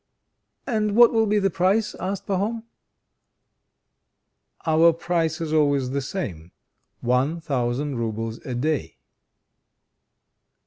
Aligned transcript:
"And 0.65 0.95
what 0.95 1.13
will 1.13 1.27
be 1.27 1.37
the 1.37 1.51
price?" 1.51 1.93
asked 1.99 2.25
Pahom. 2.25 2.63
"Our 4.65 4.93
price 4.93 5.39
is 5.39 5.53
always 5.53 5.91
the 5.91 6.01
same: 6.01 6.49
one 7.01 7.39
thousand 7.39 7.97
roubles 7.99 8.39
a 8.43 8.55
day." 8.55 8.97